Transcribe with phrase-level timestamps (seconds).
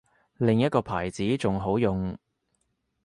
[0.37, 2.17] 另一個牌子仲好用